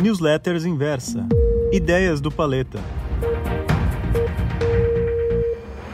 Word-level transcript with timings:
Newsletters 0.00 0.64
Inversa. 0.64 1.26
Ideias 1.72 2.20
do 2.20 2.30
Paleta. 2.30 2.78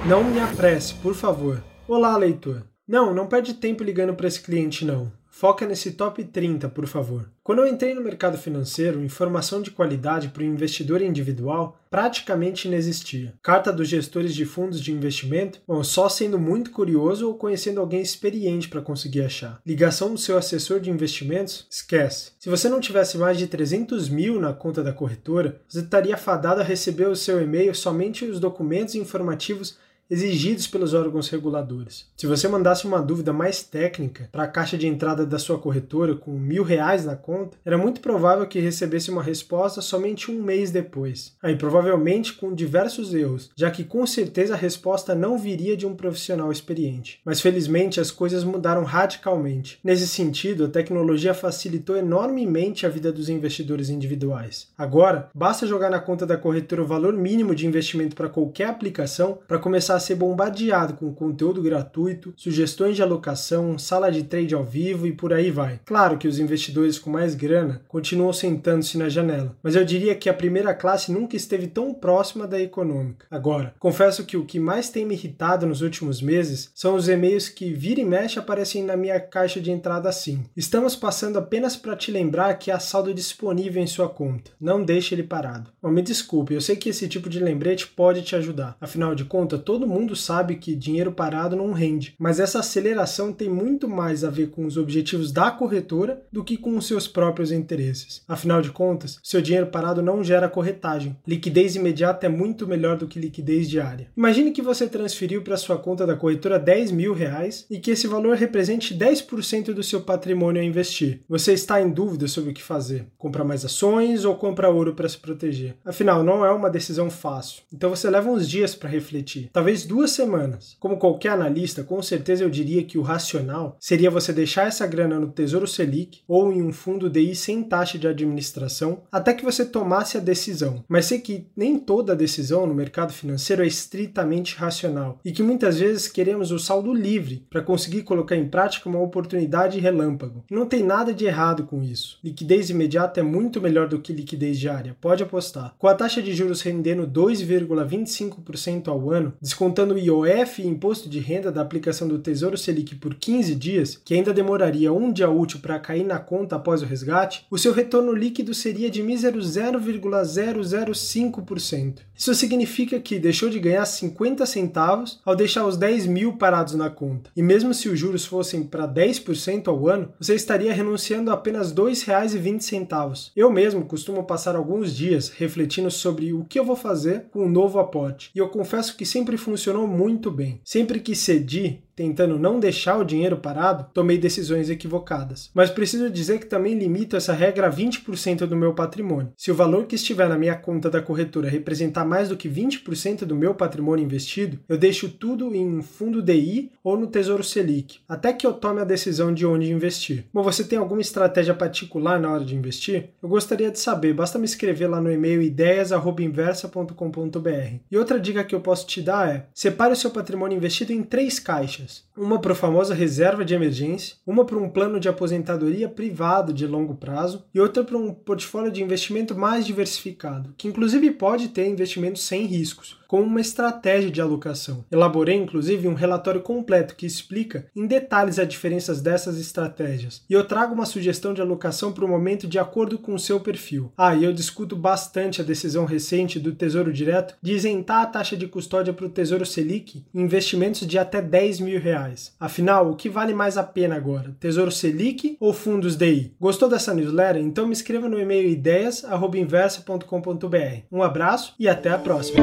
Não 0.06 0.22
me 0.22 0.38
apresse, 0.40 0.92
por 0.96 1.14
favor. 1.14 1.64
Olá, 1.88 2.14
leitor. 2.14 2.66
Não, 2.86 3.14
não 3.14 3.26
perde 3.26 3.54
tempo 3.54 3.82
ligando 3.82 4.14
para 4.14 4.28
esse 4.28 4.42
cliente, 4.42 4.84
não. 4.84 5.10
Foca 5.36 5.66
nesse 5.66 5.90
top 5.90 6.22
30, 6.22 6.68
por 6.68 6.86
favor. 6.86 7.28
Quando 7.42 7.58
eu 7.58 7.66
entrei 7.66 7.92
no 7.92 8.00
mercado 8.00 8.38
financeiro, 8.38 9.02
informação 9.02 9.60
de 9.60 9.72
qualidade 9.72 10.28
para 10.28 10.44
o 10.44 10.46
investidor 10.46 11.02
individual 11.02 11.76
praticamente 11.90 12.68
inexistia. 12.68 13.34
Carta 13.42 13.72
dos 13.72 13.88
gestores 13.88 14.32
de 14.32 14.44
fundos 14.44 14.80
de 14.80 14.92
investimento, 14.92 15.60
bom, 15.66 15.82
só 15.82 16.08
sendo 16.08 16.38
muito 16.38 16.70
curioso 16.70 17.26
ou 17.26 17.34
conhecendo 17.34 17.80
alguém 17.80 18.00
experiente 18.00 18.68
para 18.68 18.80
conseguir 18.80 19.22
achar. 19.22 19.60
Ligação 19.66 20.14
do 20.14 20.20
seu 20.20 20.38
assessor 20.38 20.78
de 20.78 20.88
investimentos? 20.88 21.66
Esquece. 21.68 22.30
Se 22.38 22.48
você 22.48 22.68
não 22.68 22.78
tivesse 22.78 23.18
mais 23.18 23.36
de 23.36 23.48
300 23.48 24.08
mil 24.08 24.40
na 24.40 24.52
conta 24.52 24.84
da 24.84 24.92
corretora, 24.92 25.60
você 25.66 25.80
estaria 25.80 26.16
fadado 26.16 26.60
a 26.60 26.64
receber 26.64 27.08
o 27.08 27.16
seu 27.16 27.42
e-mail 27.42 27.74
somente 27.74 28.24
os 28.24 28.38
documentos 28.38 28.94
informativos 28.94 29.76
exigidos 30.14 30.68
pelos 30.68 30.94
órgãos 30.94 31.28
reguladores. 31.28 32.06
Se 32.16 32.26
você 32.26 32.46
mandasse 32.46 32.86
uma 32.86 33.02
dúvida 33.02 33.32
mais 33.32 33.64
técnica 33.64 34.28
para 34.30 34.44
a 34.44 34.48
caixa 34.48 34.78
de 34.78 34.86
entrada 34.86 35.26
da 35.26 35.40
sua 35.40 35.58
corretora 35.58 36.14
com 36.14 36.30
mil 36.30 36.62
reais 36.62 37.04
na 37.04 37.16
conta, 37.16 37.58
era 37.64 37.76
muito 37.76 38.00
provável 38.00 38.46
que 38.46 38.60
recebesse 38.60 39.10
uma 39.10 39.22
resposta 39.22 39.80
somente 39.80 40.30
um 40.30 40.40
mês 40.40 40.70
depois. 40.70 41.34
Aí, 41.42 41.56
provavelmente 41.56 42.32
com 42.34 42.54
diversos 42.54 43.12
erros, 43.12 43.50
já 43.56 43.70
que 43.70 43.82
com 43.82 44.06
certeza 44.06 44.54
a 44.54 44.56
resposta 44.56 45.14
não 45.14 45.36
viria 45.36 45.76
de 45.76 45.84
um 45.86 45.96
profissional 45.96 46.52
experiente. 46.52 47.20
Mas 47.24 47.40
felizmente 47.40 48.00
as 48.00 48.12
coisas 48.12 48.44
mudaram 48.44 48.84
radicalmente. 48.84 49.80
Nesse 49.82 50.06
sentido, 50.06 50.66
a 50.66 50.68
tecnologia 50.68 51.34
facilitou 51.34 51.96
enormemente 51.96 52.86
a 52.86 52.88
vida 52.88 53.10
dos 53.10 53.28
investidores 53.28 53.90
individuais. 53.90 54.68
Agora, 54.78 55.28
basta 55.34 55.66
jogar 55.66 55.90
na 55.90 55.98
conta 55.98 56.24
da 56.24 56.36
corretora 56.36 56.82
o 56.82 56.86
valor 56.86 57.14
mínimo 57.14 57.54
de 57.54 57.66
investimento 57.66 58.14
para 58.14 58.28
qualquer 58.28 58.68
aplicação 58.68 59.38
para 59.48 59.58
começar 59.58 59.96
a 59.96 60.00
ser 60.04 60.14
bombardeado 60.16 60.94
com 60.94 61.14
conteúdo 61.14 61.62
gratuito, 61.62 62.32
sugestões 62.36 62.96
de 62.96 63.02
alocação, 63.02 63.78
sala 63.78 64.10
de 64.10 64.22
trade 64.22 64.54
ao 64.54 64.64
vivo 64.64 65.06
e 65.06 65.12
por 65.12 65.32
aí 65.32 65.50
vai. 65.50 65.80
Claro 65.84 66.18
que 66.18 66.28
os 66.28 66.38
investidores 66.38 66.98
com 66.98 67.10
mais 67.10 67.34
grana 67.34 67.82
continuam 67.88 68.32
sentando-se 68.32 68.98
na 68.98 69.08
janela, 69.08 69.56
mas 69.62 69.74
eu 69.74 69.84
diria 69.84 70.14
que 70.14 70.28
a 70.28 70.34
primeira 70.34 70.74
classe 70.74 71.12
nunca 71.12 71.36
esteve 71.36 71.66
tão 71.66 71.94
próxima 71.94 72.46
da 72.46 72.60
econômica. 72.60 73.26
Agora, 73.30 73.74
confesso 73.78 74.24
que 74.24 74.36
o 74.36 74.44
que 74.44 74.58
mais 74.58 74.90
tem 74.90 75.04
me 75.06 75.14
irritado 75.14 75.66
nos 75.66 75.80
últimos 75.80 76.20
meses 76.20 76.70
são 76.74 76.94
os 76.94 77.08
e-mails 77.08 77.48
que 77.48 77.72
vira 77.72 78.00
e 78.00 78.04
mexe 78.04 78.38
aparecem 78.38 78.84
na 78.84 78.96
minha 78.96 79.18
caixa 79.18 79.60
de 79.60 79.70
entrada 79.70 80.08
assim. 80.08 80.44
Estamos 80.56 80.94
passando 80.96 81.38
apenas 81.38 81.76
para 81.76 81.96
te 81.96 82.10
lembrar 82.10 82.54
que 82.54 82.70
há 82.70 82.78
saldo 82.78 83.14
disponível 83.14 83.82
em 83.82 83.86
sua 83.86 84.08
conta. 84.08 84.50
Não 84.60 84.82
deixe 84.82 85.14
ele 85.14 85.22
parado. 85.22 85.70
Bom, 85.82 85.90
me 85.90 86.02
desculpe, 86.02 86.54
eu 86.54 86.60
sei 86.60 86.76
que 86.76 86.88
esse 86.88 87.08
tipo 87.08 87.28
de 87.28 87.40
lembrete 87.40 87.86
pode 87.86 88.22
te 88.22 88.36
ajudar. 88.36 88.76
Afinal 88.80 89.14
de 89.14 89.24
contas, 89.24 89.62
todo 89.62 89.83
todo 89.84 89.92
mundo 89.92 90.16
sabe 90.16 90.56
que 90.56 90.74
dinheiro 90.74 91.12
parado 91.12 91.54
não 91.54 91.72
rende, 91.72 92.14
mas 92.18 92.40
essa 92.40 92.60
aceleração 92.60 93.34
tem 93.34 93.50
muito 93.50 93.86
mais 93.86 94.24
a 94.24 94.30
ver 94.30 94.48
com 94.48 94.64
os 94.64 94.78
objetivos 94.78 95.30
da 95.30 95.50
corretora 95.50 96.22
do 96.32 96.42
que 96.42 96.56
com 96.56 96.78
os 96.78 96.86
seus 96.86 97.06
próprios 97.06 97.52
interesses. 97.52 98.22
Afinal 98.26 98.62
de 98.62 98.70
contas, 98.70 99.18
seu 99.22 99.42
dinheiro 99.42 99.66
parado 99.66 100.00
não 100.00 100.24
gera 100.24 100.48
corretagem. 100.48 101.14
Liquidez 101.26 101.76
imediata 101.76 102.24
é 102.24 102.30
muito 102.30 102.66
melhor 102.66 102.96
do 102.96 103.06
que 103.06 103.20
liquidez 103.20 103.68
diária. 103.68 104.08
Imagine 104.16 104.52
que 104.52 104.62
você 104.62 104.86
transferiu 104.86 105.42
para 105.42 105.58
sua 105.58 105.76
conta 105.76 106.06
da 106.06 106.16
corretora 106.16 106.58
10 106.58 106.90
mil 106.90 107.12
reais 107.12 107.66
e 107.68 107.78
que 107.78 107.90
esse 107.90 108.06
valor 108.06 108.36
represente 108.36 108.94
10% 108.94 109.74
do 109.74 109.82
seu 109.82 110.00
patrimônio 110.00 110.62
a 110.62 110.64
investir. 110.64 111.20
Você 111.28 111.52
está 111.52 111.82
em 111.82 111.90
dúvida 111.90 112.26
sobre 112.26 112.52
o 112.52 112.54
que 112.54 112.62
fazer: 112.62 113.06
comprar 113.18 113.44
mais 113.44 113.66
ações 113.66 114.24
ou 114.24 114.34
comprar 114.34 114.70
ouro 114.70 114.94
para 114.94 115.10
se 115.10 115.18
proteger? 115.18 115.76
Afinal, 115.84 116.24
não 116.24 116.42
é 116.42 116.50
uma 116.50 116.70
decisão 116.70 117.10
fácil. 117.10 117.62
Então 117.70 117.90
você 117.90 118.08
leva 118.08 118.30
uns 118.30 118.48
dias 118.48 118.74
para 118.74 118.88
refletir. 118.88 119.50
Talvez 119.52 119.73
talvez 119.74 119.84
duas 119.84 120.10
semanas. 120.12 120.76
Como 120.78 120.98
qualquer 120.98 121.30
analista, 121.30 121.82
com 121.82 122.00
certeza 122.00 122.44
eu 122.44 122.50
diria 122.50 122.84
que 122.84 122.98
o 122.98 123.02
racional 123.02 123.76
seria 123.80 124.10
você 124.10 124.32
deixar 124.32 124.68
essa 124.68 124.86
grana 124.86 125.18
no 125.18 125.32
Tesouro 125.32 125.66
Selic 125.66 126.20
ou 126.28 126.52
em 126.52 126.62
um 126.62 126.72
fundo 126.72 127.10
DI 127.10 127.34
sem 127.34 127.62
taxa 127.62 127.98
de 127.98 128.06
administração 128.06 129.02
até 129.10 129.34
que 129.34 129.44
você 129.44 129.64
tomasse 129.64 130.16
a 130.16 130.20
decisão. 130.20 130.84
Mas 130.88 131.06
sei 131.06 131.18
que 131.18 131.46
nem 131.56 131.78
toda 131.78 132.14
decisão 132.14 132.66
no 132.66 132.74
mercado 132.74 133.12
financeiro 133.12 133.64
é 133.64 133.66
estritamente 133.66 134.56
racional 134.56 135.18
e 135.24 135.32
que 135.32 135.42
muitas 135.42 135.78
vezes 135.78 136.06
queremos 136.06 136.52
o 136.52 136.58
saldo 136.58 136.92
livre 136.92 137.44
para 137.50 137.62
conseguir 137.62 138.02
colocar 138.02 138.36
em 138.36 138.48
prática 138.48 138.88
uma 138.88 139.00
oportunidade 139.00 139.80
relâmpago. 139.80 140.44
não 140.50 140.66
tem 140.66 140.82
nada 140.82 141.12
de 141.12 141.24
errado 141.24 141.64
com 141.64 141.82
isso. 141.82 142.18
Liquidez 142.22 142.70
imediata 142.70 143.20
é 143.20 143.22
muito 143.22 143.60
melhor 143.60 143.88
do 143.88 143.98
que 143.98 144.12
liquidez 144.12 144.58
diária, 144.58 144.96
pode 145.00 145.22
apostar. 145.22 145.74
Com 145.78 145.88
a 145.88 145.94
taxa 145.94 146.22
de 146.22 146.32
juros 146.32 146.60
rendendo 146.60 147.06
2,25% 147.08 148.88
ao 148.88 149.10
ano, 149.10 149.32
descontando 149.64 149.94
o 149.94 149.98
IOF 149.98 150.60
e 150.60 150.66
imposto 150.66 151.08
de 151.08 151.20
renda 151.20 151.50
da 151.50 151.62
aplicação 151.62 152.06
do 152.06 152.18
Tesouro 152.18 152.58
Selic 152.58 152.96
por 152.96 153.14
15 153.14 153.54
dias, 153.54 153.98
que 154.04 154.12
ainda 154.12 154.30
demoraria 154.30 154.92
um 154.92 155.10
dia 155.10 155.30
útil 155.30 155.60
para 155.60 155.78
cair 155.78 156.04
na 156.04 156.18
conta 156.18 156.56
após 156.56 156.82
o 156.82 156.84
resgate, 156.84 157.46
o 157.50 157.56
seu 157.56 157.72
retorno 157.72 158.12
líquido 158.12 158.52
seria 158.52 158.90
de 158.90 159.02
mísero 159.02 159.40
0,005%. 159.40 162.00
Isso 162.16 162.32
significa 162.34 163.00
que 163.00 163.18
deixou 163.18 163.48
de 163.48 163.58
ganhar 163.58 163.86
50 163.86 164.46
centavos 164.46 165.20
ao 165.24 165.34
deixar 165.34 165.66
os 165.66 165.78
10 165.78 166.06
mil 166.06 166.34
parados 166.34 166.74
na 166.74 166.90
conta. 166.90 167.30
E 167.34 167.42
mesmo 167.42 167.74
se 167.74 167.88
os 167.88 167.98
juros 167.98 168.26
fossem 168.26 168.62
para 168.62 168.86
10% 168.86 169.66
ao 169.66 169.88
ano, 169.88 170.12
você 170.20 170.34
estaria 170.34 170.72
renunciando 170.72 171.30
a 171.30 171.34
apenas 171.34 171.70
R$ 171.70 171.76
2,20. 171.76 173.32
Eu 173.34 173.50
mesmo 173.50 173.84
costumo 173.84 174.22
passar 174.24 174.56
alguns 174.56 174.94
dias 174.94 175.30
refletindo 175.30 175.90
sobre 175.90 176.32
o 176.32 176.44
que 176.44 176.56
eu 176.58 176.64
vou 176.64 176.76
fazer 176.76 177.24
com 177.32 177.46
o 177.46 177.48
novo 177.48 177.80
aporte. 177.80 178.30
E 178.34 178.38
eu 178.38 178.48
confesso 178.48 178.96
que 178.96 179.04
sempre 179.04 179.36
funcionou 179.54 179.86
muito 179.86 180.32
bem. 180.32 180.60
Sempre 180.64 180.98
que 180.98 181.14
cedi, 181.14 181.80
tentando 181.94 182.38
não 182.38 182.58
deixar 182.58 182.98
o 182.98 183.04
dinheiro 183.04 183.36
parado, 183.36 183.86
tomei 183.92 184.16
decisões 184.18 184.68
equivocadas. 184.68 185.50
Mas 185.54 185.70
preciso 185.70 186.10
dizer 186.10 186.40
que 186.40 186.46
também 186.46 186.76
limito 186.78 187.16
essa 187.16 187.32
regra 187.32 187.68
a 187.68 187.72
20% 187.72 188.46
do 188.46 188.56
meu 188.56 188.74
patrimônio. 188.74 189.32
Se 189.36 189.50
o 189.50 189.54
valor 189.54 189.86
que 189.86 189.94
estiver 189.94 190.28
na 190.28 190.38
minha 190.38 190.54
conta 190.54 190.90
da 190.90 191.00
corretora 191.00 191.48
representar 191.48 192.04
mais 192.04 192.28
do 192.28 192.36
que 192.36 192.48
20% 192.48 193.24
do 193.24 193.36
meu 193.36 193.54
patrimônio 193.54 194.04
investido, 194.04 194.58
eu 194.68 194.76
deixo 194.76 195.08
tudo 195.08 195.54
em 195.54 195.78
um 195.78 195.82
fundo 195.82 196.22
DI 196.22 196.72
ou 196.82 196.98
no 196.98 197.06
Tesouro 197.06 197.44
Selic, 197.44 198.00
até 198.08 198.32
que 198.32 198.46
eu 198.46 198.52
tome 198.52 198.80
a 198.80 198.84
decisão 198.84 199.32
de 199.32 199.46
onde 199.46 199.72
investir. 199.72 200.24
Bom, 200.32 200.42
você 200.42 200.64
tem 200.64 200.78
alguma 200.78 201.00
estratégia 201.00 201.54
particular 201.54 202.20
na 202.20 202.32
hora 202.32 202.44
de 202.44 202.56
investir? 202.56 203.10
Eu 203.22 203.28
gostaria 203.28 203.70
de 203.70 203.78
saber, 203.78 204.14
basta 204.14 204.38
me 204.38 204.44
escrever 204.44 204.88
lá 204.88 205.00
no 205.00 205.10
e-mail 205.10 205.42
ideias@inversa.com.br. 205.42 207.78
E 207.90 207.96
outra 207.96 208.18
dica 208.18 208.44
que 208.44 208.54
eu 208.54 208.60
posso 208.60 208.86
te 208.86 209.00
dar 209.00 209.28
é: 209.28 209.46
separe 209.54 209.92
o 209.92 209.96
seu 209.96 210.10
patrimônio 210.10 210.56
investido 210.56 210.92
em 210.92 211.02
três 211.02 211.38
caixas 211.38 211.83
Uma 212.16 212.40
para 212.40 212.52
a 212.52 212.56
famosa 212.56 212.94
reserva 212.94 213.44
de 213.44 213.54
emergência, 213.54 214.16
uma 214.26 214.44
para 214.44 214.58
um 214.58 214.68
plano 214.68 214.98
de 214.98 215.08
aposentadoria 215.08 215.88
privado 215.88 216.52
de 216.52 216.66
longo 216.66 216.94
prazo 216.94 217.44
e 217.54 217.60
outra 217.60 217.84
para 217.84 217.96
um 217.96 218.12
portfólio 218.12 218.70
de 218.70 218.82
investimento 218.82 219.36
mais 219.36 219.66
diversificado, 219.66 220.54
que 220.56 220.68
inclusive 220.68 221.10
pode 221.10 221.48
ter 221.48 221.66
investimentos 221.68 222.22
sem 222.22 222.46
riscos, 222.46 222.98
como 223.06 223.24
uma 223.24 223.40
estratégia 223.40 224.10
de 224.10 224.20
alocação. 224.20 224.84
Elaborei 224.90 225.36
inclusive 225.36 225.88
um 225.88 225.94
relatório 225.94 226.40
completo 226.40 226.94
que 226.94 227.06
explica 227.06 227.66
em 227.74 227.86
detalhes 227.86 228.38
as 228.38 228.48
diferenças 228.48 229.00
dessas 229.00 229.38
estratégias. 229.38 230.22
E 230.28 230.32
eu 230.32 230.44
trago 230.44 230.74
uma 230.74 230.86
sugestão 230.86 231.34
de 231.34 231.40
alocação 231.40 231.92
para 231.92 232.04
o 232.04 232.08
momento 232.08 232.46
de 232.46 232.58
acordo 232.58 232.98
com 232.98 233.14
o 233.14 233.18
seu 233.18 233.40
perfil. 233.40 233.92
Ah, 233.96 234.14
e 234.14 234.24
eu 234.24 234.32
discuto 234.32 234.76
bastante 234.76 235.40
a 235.40 235.44
decisão 235.44 235.84
recente 235.84 236.38
do 236.38 236.52
Tesouro 236.52 236.92
Direto 236.92 237.34
de 237.40 237.52
isentar 237.52 238.02
a 238.02 238.06
taxa 238.06 238.36
de 238.36 238.46
custódia 238.46 238.92
para 238.92 239.06
o 239.06 239.10
Tesouro 239.10 239.46
Selic 239.46 240.04
em 240.14 240.20
investimentos 240.20 240.86
de 240.86 240.98
até 240.98 241.22
10 241.22 241.60
mil 241.60 241.80
reais. 241.80 242.34
Afinal, 242.38 242.90
o 242.90 242.96
que 242.96 243.08
vale 243.08 243.34
mais 243.34 243.56
a 243.56 243.62
pena 243.62 243.96
agora? 243.96 244.36
Tesouro 244.40 244.70
Selic 244.70 245.36
ou 245.40 245.52
fundos 245.52 245.96
DI? 245.96 246.34
Gostou 246.40 246.68
dessa 246.68 246.94
newsletter? 246.94 247.42
Então 247.42 247.66
me 247.66 247.72
inscreva 247.72 248.08
no 248.08 248.18
e-mail 248.18 248.48
ideias@inversa.com.br. 248.48 250.82
Um 250.90 251.02
abraço 251.02 251.54
e 251.58 251.68
até 251.68 251.90
a 251.90 251.98
próxima. 251.98 252.42